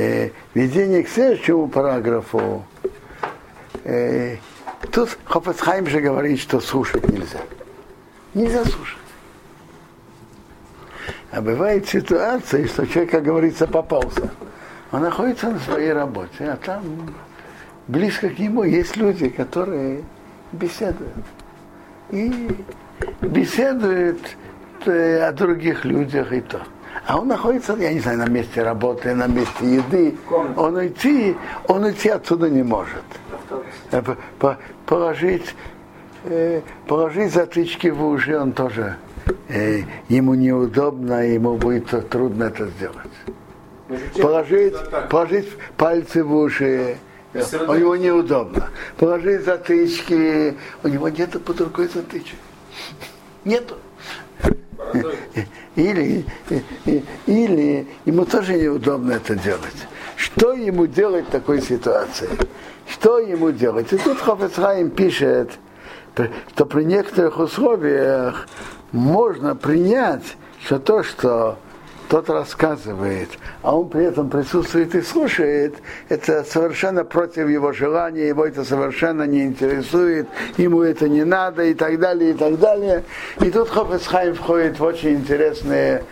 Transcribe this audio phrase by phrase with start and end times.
[0.00, 2.64] Э, введение к следующему параграфу.
[3.84, 4.36] Э,
[4.92, 7.40] тут Хофецхайм же говорит, что слушать нельзя.
[8.32, 8.98] Нельзя слушать.
[11.32, 14.30] А бывает ситуация, что человек, как говорится, попался.
[14.90, 17.14] Он находится на своей работе, а там
[17.86, 20.02] близко к нему есть люди, которые
[20.52, 21.12] беседуют.
[22.08, 22.56] И
[23.20, 24.20] беседуют
[24.86, 26.62] э, о других людях и то.
[27.06, 30.16] А он находится, я не знаю, на месте работы, на месте еды.
[30.56, 31.36] Он уйти,
[31.68, 33.04] он уйти отсюда не может.
[33.90, 34.02] Э,
[34.86, 35.54] положить,
[36.24, 38.96] э, положить затычки в уши он тоже
[40.08, 42.96] ему неудобно, ему будет трудно это сделать.
[44.20, 44.74] Положить,
[45.08, 46.96] положить пальцы в уши,
[47.34, 48.68] у него неудобно.
[48.96, 52.38] Положить затычки, у него нет под рукой затычек.
[53.44, 53.76] Нету.
[55.80, 56.26] Или,
[57.26, 59.86] или ему тоже неудобно это делать.
[60.16, 62.28] Что ему делать в такой ситуации?
[62.86, 63.90] Что ему делать?
[63.92, 65.52] И тут Хофецхайм пишет,
[66.54, 68.46] что при некоторых условиях
[68.92, 71.58] можно принять, что то, что
[72.10, 73.28] тот рассказывает,
[73.62, 75.76] а он при этом присутствует и слушает,
[76.08, 81.72] это совершенно против его желания, его это совершенно не интересует, ему это не надо и
[81.72, 83.04] так далее, и так далее.
[83.40, 86.02] И тут Хофецхайм входит в очень интересные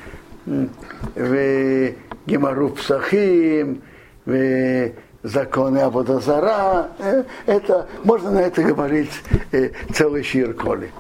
[0.47, 1.93] в
[2.27, 3.83] Гемару Псахим,
[4.25, 4.93] в
[5.25, 6.91] законы Абудазара.
[7.01, 9.11] Э, это, можно на это говорить
[9.51, 10.93] э, целый шир коли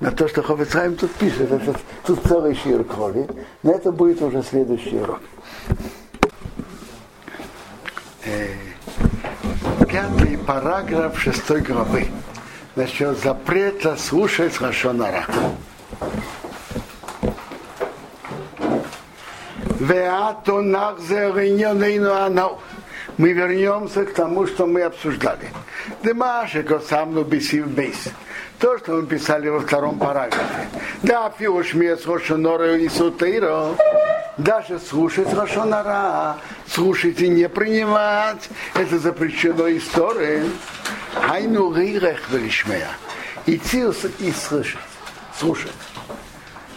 [0.00, 1.74] на то, что Хофицхайм тут пишет, это
[2.06, 3.26] тут целый шир кроли,
[3.62, 5.20] но это будет уже следующий урок.
[8.24, 8.48] Э,
[9.88, 12.08] пятый параграф шестой главы
[12.76, 15.26] насчет запрета слушать Рашонара.
[23.18, 25.50] Мы вернемся к тому, что мы обсуждали.
[26.02, 27.52] Демашек сам бейс
[28.62, 30.68] то, что мы писали во втором параграфе.
[31.02, 33.74] Да, фиушмес хошонора и сутыро.
[34.38, 36.36] Даже слушать хошонара,
[36.68, 40.48] слушать и не принимать, это запрещено историей.
[41.28, 42.90] Айну гейрех велишмея.
[43.46, 43.82] Идти
[44.20, 44.80] и слышать,
[45.36, 45.72] слушать.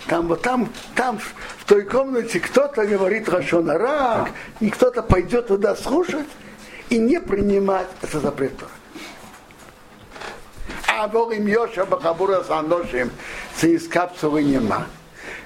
[0.08, 4.28] Там, вот там, там в той комнате кто-то говорит хорошо хошонара,
[4.60, 6.28] и кто-то пойдет туда слушать
[6.90, 8.72] и не принимать это запрет Тора.
[10.98, 13.12] Аволим Йоша Бахабура Саношим,
[13.62, 14.88] из капсулы нема.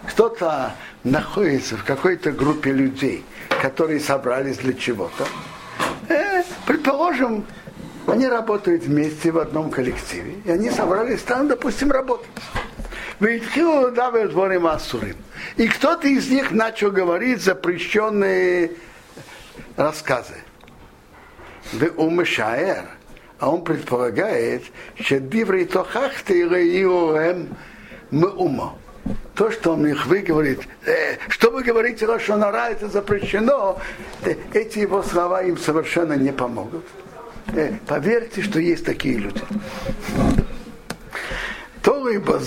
[0.07, 0.73] Кто-то
[1.03, 3.25] находится в какой-то группе людей,
[3.61, 5.25] которые собрались для чего-то.
[6.67, 7.45] Предположим,
[8.05, 12.29] они работают вместе в одном коллективе, и они собрались там, допустим, работать.
[15.57, 18.73] И кто-то из них начал говорить запрещенные
[19.75, 20.35] рассказы.
[21.73, 22.85] Вы умышаер–
[23.39, 24.63] а он предполагает,
[24.99, 27.49] что диврей тохахты им
[28.11, 28.75] мы ума.
[29.33, 33.79] То, что он их выговорит, э, что вы говорите, Рошонара, это запрещено,
[34.23, 36.85] э, эти его слова им совершенно не помогут.
[37.53, 39.41] Э, поверьте, что есть такие люди.
[41.81, 42.41] То либо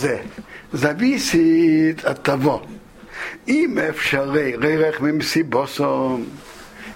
[0.73, 2.63] зависит от того,
[3.47, 6.27] имя в шале, рерах мимсибосом,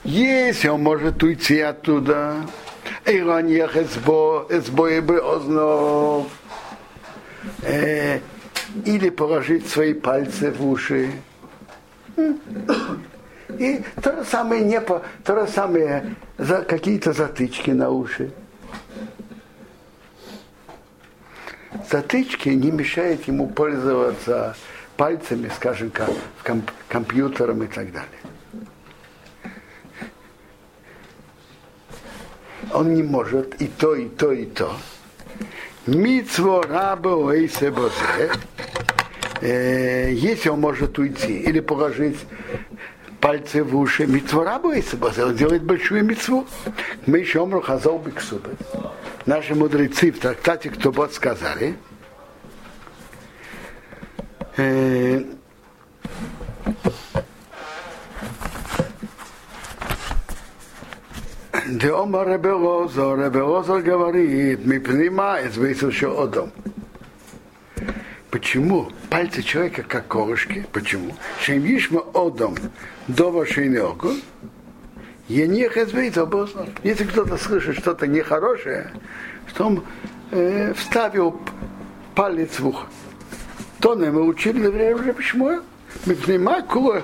[0.04, 2.36] если он может уйти оттуда,
[3.04, 6.26] Эйраньях эсбои бы ознов.
[8.84, 11.12] Или положить свои пальцы в уши.
[13.58, 18.32] И то же самое не по, то же самое за какие-то затычки на уши.
[21.91, 24.56] Затычки не мешают ему пользоваться
[24.96, 25.92] пальцами, скажем,
[26.42, 28.25] комп- компьютером и так далее.
[32.76, 34.76] Он не может и то, и то, и то.
[35.87, 38.31] Мицво рабо эйсе бозе,
[39.41, 42.19] э, если он может уйти или положить
[43.20, 46.46] пальцы в уши, митцво рабо эйсе бозе, он делает большую митцву.
[47.06, 48.50] Мы еще омру хазал биксубы.
[49.25, 51.76] Наши мудрецы в трактате «Кто бот» сказали,
[54.58, 55.25] э,
[61.76, 66.50] Деома Ребелозо, Ребелозо говорит, мипнима из высушил одом.
[68.31, 68.88] Почему?
[69.11, 70.67] Пальцы человека как колышки.
[70.73, 71.14] Почему?
[71.43, 72.55] Чем ишма одом
[73.08, 73.94] до вашейнего,
[75.28, 75.69] я не
[76.82, 78.93] Если кто-то слышит что-то нехорошее,
[79.49, 79.84] что он
[80.31, 81.38] э, вставил
[82.14, 82.87] палец в ухо.
[83.81, 85.61] То мы учили уже почему?
[86.06, 87.02] Мы понимаем, кула,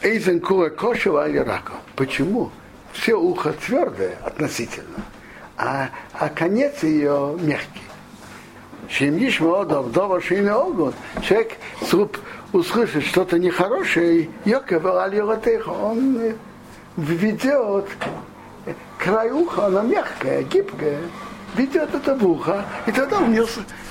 [0.00, 1.72] эйзен кула кошева или рака.
[1.96, 2.52] Почему?
[2.94, 5.04] Все ухо твердое относительно,
[5.56, 7.82] а, а конец ее мягкий.
[8.88, 11.52] Чем Ишмаодов, Дова Огон, человек
[12.52, 14.30] услышит что-то нехорошее,
[15.66, 16.34] он
[16.96, 17.88] ведет
[18.98, 21.00] край уха, оно мягкое, гибкое,
[21.56, 23.42] ведет это в ухо, и тогда он не,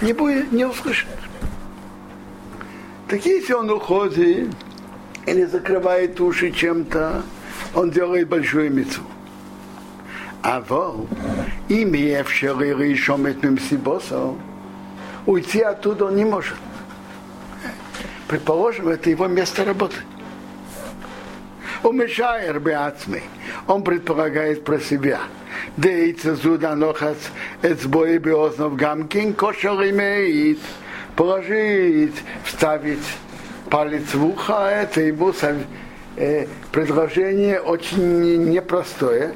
[0.02, 1.08] не, будет, не услышит.
[3.08, 4.50] Так если он уходит
[5.26, 7.24] или закрывает уши чем-то,
[7.74, 9.02] он делает большую мецу.
[10.42, 11.08] А вот,
[11.70, 14.40] имея в еще метным сибосом,
[15.26, 16.58] уйти оттуда он не может.
[18.28, 19.98] Предположим, это его место работы.
[21.84, 23.24] Умешаер беацмей.
[23.68, 25.20] Он предполагает про себя.
[25.78, 27.18] Дейца зуда нохац
[27.62, 30.60] эцбои биознов гамкин кошер имеет.
[31.16, 33.06] Положить, вставить
[33.70, 35.32] палец в ухо, это ему
[36.16, 39.36] э, предложение очень непростое.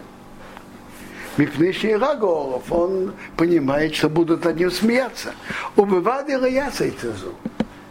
[1.37, 5.33] Мипнейший Рагоров, он понимает, что будут над ним смеяться.
[5.75, 7.35] Убывали яса и цезу.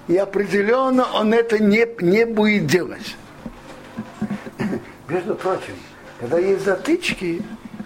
[0.08, 3.16] И определенно он это не, не будет делать.
[5.08, 5.74] Между прочим,
[6.18, 7.42] когда есть затычки,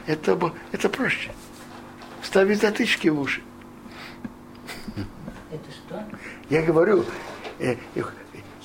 [0.06, 1.30] это, это проще.
[2.22, 3.42] Ставить затычки в уши.
[5.50, 6.04] Это что?
[6.48, 7.04] Я говорю,
[7.58, 7.76] э,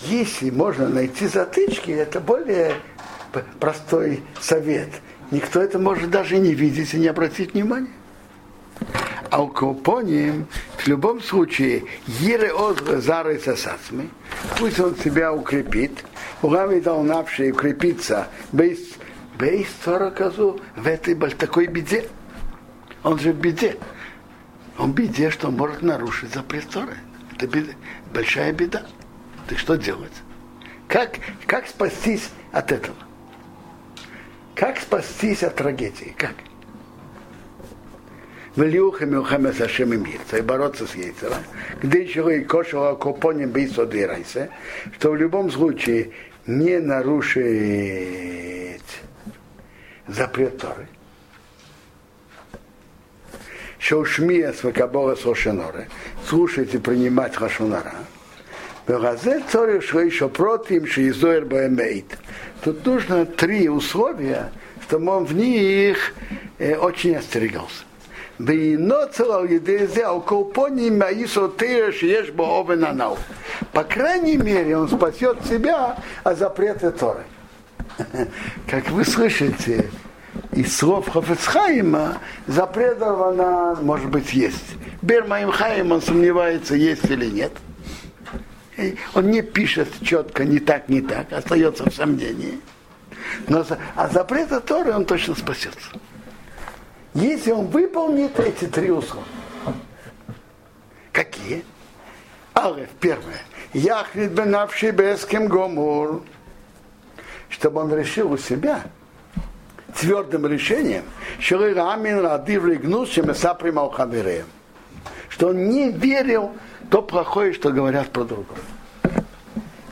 [0.01, 2.75] если можно найти затычки, это более
[3.59, 4.89] простой совет.
[5.31, 7.91] Никто это может даже не видеть и не обратить внимания.
[9.29, 10.47] А у Копоним
[10.77, 12.51] в любом случае Ере
[13.01, 14.09] Зары Сасацмы,
[14.57, 15.91] пусть он себя укрепит,
[16.41, 18.77] Угами дал навший укрепиться без
[19.39, 19.67] без
[20.15, 22.07] козу в этой такой беде.
[23.03, 23.77] Он же в беде.
[24.77, 26.95] Он в беде, что он может нарушить запрет Торы.
[27.33, 27.73] Это беда,
[28.13, 28.83] большая беда.
[29.47, 30.11] Ты что делать?
[30.87, 32.97] Как, как спастись от этого?
[34.55, 36.15] Как спастись от трагедии?
[36.17, 36.35] Как?
[38.55, 41.43] Велиуха Милхаме Сашем и мир, бороться с яйцером,
[41.81, 44.49] где еще и кошела копоним бейсо дырайся,
[44.97, 46.11] что в любом случае
[46.47, 47.45] не нарушить
[50.07, 50.87] запрет Торы.
[53.77, 54.63] Шоушмия с
[56.27, 58.04] слушать и принимать Хашунара.
[58.87, 60.97] Еще против.
[62.63, 64.51] Тут нужно три условия,
[64.87, 66.13] чтобы он в них
[66.59, 67.83] э, очень остерегался.
[73.71, 77.23] По крайней мере, он спасет себя от запрета Торы.
[78.69, 79.89] Как вы слышите,
[80.51, 84.75] из слов Хафецхайма запретов она, может быть, есть.
[85.01, 87.51] Бермаим Хаим, он сомневается, есть или нет.
[89.13, 92.59] Он не пишет четко, не так, не так, остается в сомнении.
[93.47, 95.89] Но, а запрета Торы он точно спасется.
[97.13, 99.25] Если он выполнит эти три условия.
[101.11, 101.63] Какие?
[102.53, 103.41] Алеф, первое.
[103.73, 106.23] Яхрит бенавший беским гомур.
[107.49, 108.83] Чтобы он решил у себя
[109.97, 111.05] твердым решением,
[111.39, 111.65] что
[115.41, 116.51] он не верил
[116.89, 118.59] то плохое, что говорят про другого.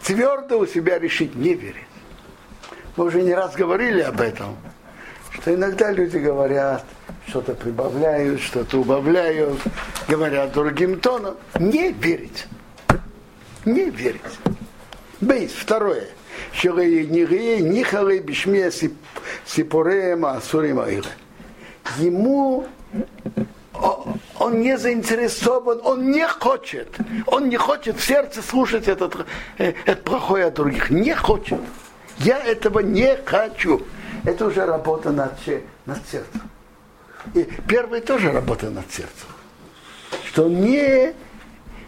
[0.04, 1.88] Твердо у себя решить не верит.
[2.95, 4.57] Мы уже не раз говорили об этом,
[5.31, 6.86] что иногда люди говорят,
[7.27, 9.60] что-то прибавляют, что-то убавляют,
[10.08, 11.36] говорят другим тоном.
[11.60, 12.46] Не верить.
[13.65, 14.22] Не верить.
[15.22, 16.08] Бейс, второе.
[21.98, 22.67] Ему
[24.43, 26.89] он не заинтересован, он не хочет,
[27.27, 29.25] он не хочет в сердце слушать этот,
[29.57, 31.59] э, это плохое от других, не хочет.
[32.19, 33.81] Я этого не хочу.
[34.25, 35.31] Это уже работа над,
[35.85, 36.41] над сердцем.
[37.33, 39.29] И первый тоже работа над сердцем.
[40.27, 41.13] Что не,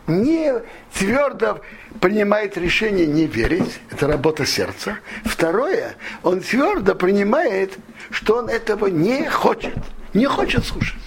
[0.07, 0.53] не
[0.93, 1.59] твердо
[2.00, 4.97] принимает решение не верить, это работа сердца.
[5.25, 7.77] Второе, он твердо принимает,
[8.12, 9.75] что он этого не хочет,
[10.13, 11.01] не хочет слушать.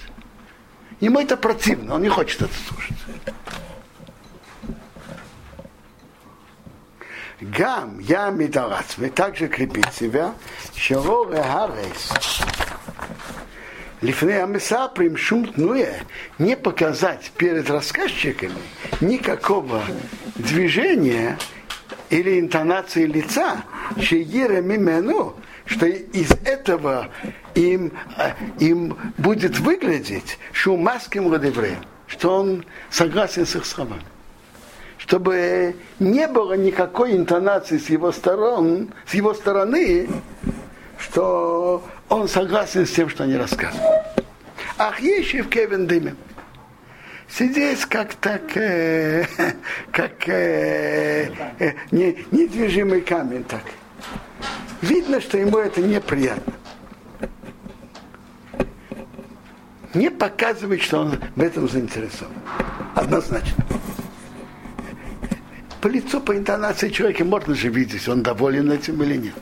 [0.99, 2.97] Ему это противно, он не хочет это слушать.
[7.41, 10.33] Гам, я медалацме, также крепить себя,
[10.75, 12.11] шаво рехарес.
[14.01, 16.01] Лифнея Месаприм шумтнуя
[16.37, 18.55] не показать перед рассказчиками
[18.99, 19.81] никакого
[20.35, 21.37] движения
[22.09, 23.63] или интонации лица,
[24.01, 25.35] Шеира Мимену,
[25.69, 27.09] что из этого
[27.53, 34.03] им, э, им будет выглядеть шумаским ладевреем, что он согласен с их словами.
[34.97, 40.09] Чтобы не было никакой интонации с его сторон, с его стороны,
[40.97, 44.05] что он согласен с тем, что они рассказывают.
[44.77, 46.15] Ах, еще в Кевин Дыме.
[47.29, 49.23] Сидеть как так, э,
[49.91, 53.61] как э, э, не, недвижимый камень так.
[54.81, 56.53] Видно, что ему это неприятно.
[59.93, 62.33] Не показывает, что он в этом заинтересован.
[62.95, 63.65] Однозначно.
[65.81, 69.35] По лицу, по интонации человека можно же видеть, он доволен этим или нет.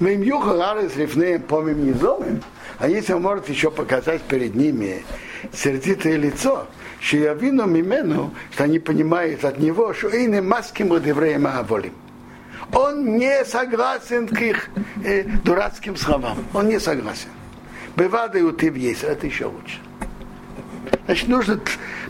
[0.00, 2.42] Мы им юхалары с рифнеем помим низомым,
[2.78, 5.04] а если он может еще показать перед ними
[5.52, 6.66] сердитое лицо,
[7.00, 11.46] что я вину мимену, что они понимают от него, что и не маским от евреям
[11.46, 11.92] аволим.
[12.72, 14.68] Он не согласен к их
[15.04, 16.38] э, дурацким словам.
[16.52, 17.28] Он не согласен.
[17.96, 19.78] У ты есть, это еще лучше.
[21.06, 21.60] Значит, нужно,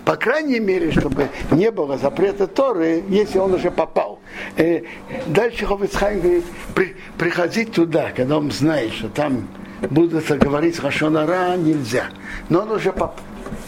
[0.05, 4.19] по крайней мере, чтобы не было запрета Торы, если он уже попал.
[4.57, 4.83] Э,
[5.29, 9.49] дальше Хофицхайм говорит, при, приходить туда, когда он знает, что там
[9.91, 12.07] будут говорить Рашонара, нельзя.
[12.49, 13.15] Но он уже, поп,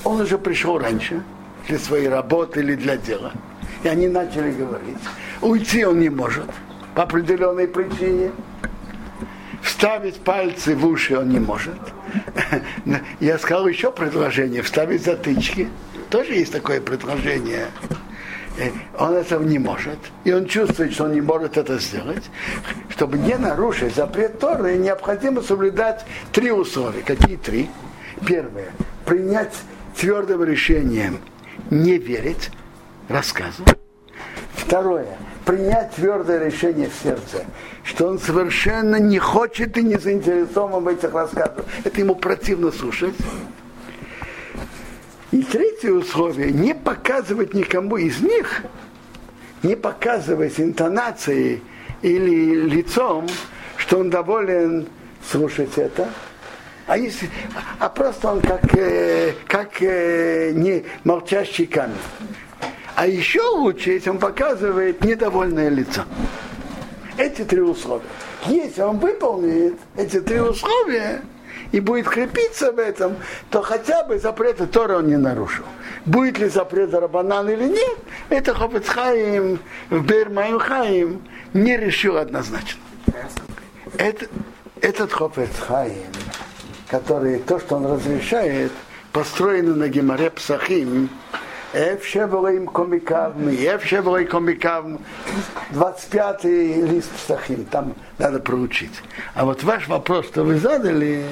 [0.04, 1.22] он уже пришел раньше
[1.68, 3.32] для своей работы или для дела.
[3.84, 4.98] И они начали говорить.
[5.40, 6.46] Уйти он не может
[6.94, 8.32] по определенной причине.
[9.62, 11.78] Вставить пальцы в уши он не может.
[13.20, 15.68] Я сказал еще предложение, вставить затычки.
[16.08, 17.66] Тоже есть такое предложение.
[18.58, 19.98] Э, он этого не может.
[20.24, 22.24] И он чувствует, что он не может это сделать.
[22.88, 27.02] Чтобы не нарушить запрет Торы, необходимо соблюдать три условия.
[27.02, 27.70] Какие три?
[28.26, 28.72] Первое.
[29.04, 29.54] Принять
[29.96, 31.18] твердым решением
[31.70, 32.50] не верить
[33.08, 33.64] рассказу.
[34.54, 35.06] Второе
[35.44, 37.44] принять твердое решение в сердце,
[37.82, 41.64] что он совершенно не хочет и не заинтересован в этих рассказах.
[41.84, 43.14] Это ему противно слушать.
[45.30, 48.62] И третье условие, не показывать никому из них,
[49.62, 51.62] не показывать интонацией
[52.02, 53.28] или лицом,
[53.76, 54.88] что он доволен
[55.30, 56.08] слушать это,
[56.86, 57.28] а, если,
[57.78, 61.94] а просто он как, э, как э, не молчащий камень.
[63.00, 66.02] А еще лучше, если он показывает недовольное лицо.
[67.16, 68.04] Эти три условия.
[68.44, 71.22] Если он выполнит эти три условия
[71.72, 73.16] и будет крепиться в этом,
[73.48, 75.64] то хотя бы запреты Тора он не нарушил.
[76.04, 77.96] Будет ли запрет Рабанан или нет,
[78.28, 81.22] это Хофецхаим в Бермаим
[81.54, 82.82] не решил однозначно.
[83.96, 84.26] Это,
[84.82, 86.12] этот Хофецхаим,
[86.90, 88.72] который то, что он разрешает,
[89.10, 91.08] построено на Гемаре Псахим,
[91.72, 94.98] Эфшеврой комикавм, Эфшеврой комикавм,
[95.70, 99.02] 25-й лист Псахим, там надо проучить.
[99.34, 101.24] А вот ваш вопрос, что вы задали,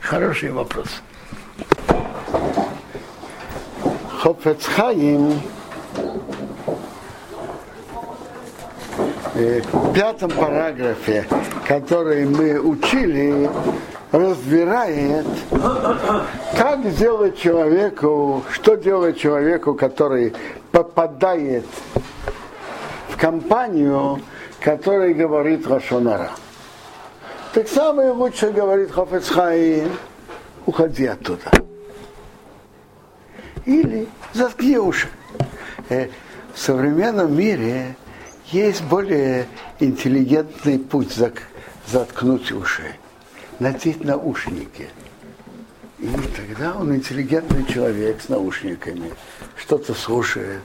[0.00, 1.02] хороший вопрос.
[4.20, 5.40] Хофецхаим
[9.34, 11.26] в пятом параграфе,
[11.66, 13.50] который мы учили,
[14.12, 15.26] разбирает,
[16.56, 20.32] как сделать человеку, что делать человеку, который
[20.72, 21.64] попадает
[23.08, 24.20] в компанию,
[24.60, 26.30] который говорит Рашонара.
[27.54, 29.84] Так самое лучшее говорит Хофецхай,
[30.66, 31.50] уходи оттуда.
[33.66, 35.08] Или заткни уши.
[35.88, 36.08] Э,
[36.54, 37.96] в современном мире
[38.46, 39.46] есть более
[39.78, 41.16] интеллигентный путь
[41.86, 42.94] заткнуть уши
[43.60, 44.88] надеть наушники.
[45.98, 49.12] И тогда он интеллигентный человек с наушниками,
[49.56, 50.62] что-то слушает.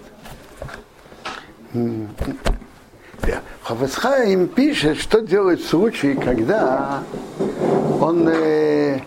[4.24, 7.04] им пишет, что делать в случае, когда
[8.00, 9.02] он э,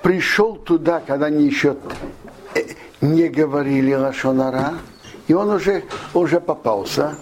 [0.00, 1.76] пришел туда, когда они еще
[2.54, 2.60] э,
[3.02, 4.74] не говорили Лашонара,
[5.28, 7.16] и он уже, уже попался,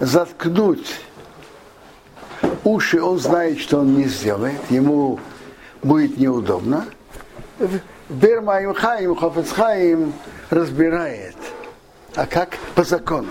[0.00, 1.00] заткнуть
[2.64, 5.18] уши он знает, что он не сделает, ему
[5.82, 6.86] будет неудобно.
[8.08, 10.12] Бермаим Хаим, Хафецхаим
[10.50, 11.36] разбирает.
[12.14, 13.28] А как по закону?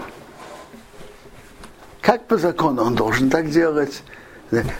[2.01, 4.03] Как по закону он должен так делать?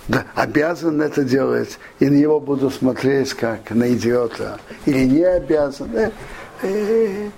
[0.07, 5.95] Да, обязан это делать, и на него буду смотреть как на идиота, или не обязан.
[5.95, 6.11] Э,
[6.61, 7.29] э,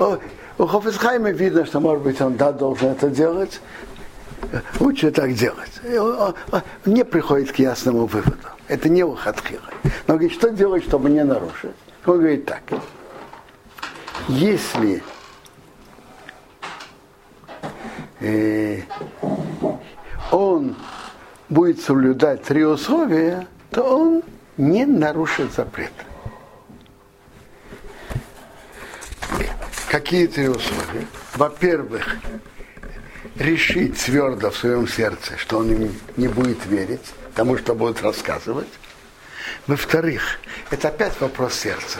[0.00, 0.16] э.
[0.58, 3.60] У Хофицхайма видно, что, может быть, он да, должен это делать,
[4.80, 5.80] лучше так делать.
[6.84, 8.48] Не приходит к ясному выводу.
[8.68, 9.62] Это не ухатхила.
[10.06, 11.70] Но говорит, что делать, чтобы не нарушить?
[12.06, 12.62] Он говорит так.
[14.28, 15.02] Если
[18.20, 18.82] э,
[20.30, 20.76] он
[21.48, 24.22] будет соблюдать три условия, то он
[24.56, 25.92] не нарушит запрет.
[29.88, 31.06] Какие три условия?
[31.34, 32.16] Во-первых,
[33.42, 38.68] решить твердо в своем сердце, что он им не будет верить тому, что будет рассказывать.
[39.66, 40.38] Во-вторых,
[40.70, 41.98] это опять вопрос сердца.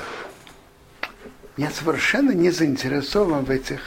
[1.57, 3.81] Я совершенно не заинтересован в этих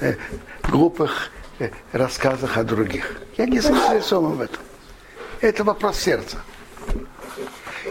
[0.00, 0.14] э,
[0.62, 3.20] глупых э, рассказах о других.
[3.36, 4.60] Я не заинтересован в этом.
[5.40, 6.38] Это вопрос сердца.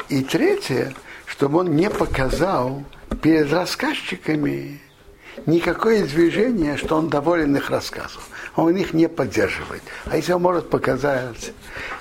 [0.08, 0.94] И третье,
[1.26, 2.84] чтобы он не показал
[3.22, 4.80] перед рассказчиками
[5.46, 8.22] никакое движение, что он доволен их рассказом.
[8.60, 9.84] Он их не поддерживает.
[10.06, 11.54] А если он может показать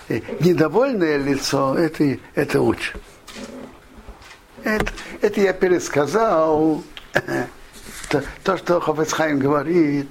[0.09, 2.99] э, недовольное лицо, это, это лучше.
[4.65, 6.83] Это, это я пересказал
[8.11, 10.09] то, то что Хофецхайм говорит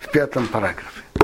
[0.00, 0.95] в пятом параграфе.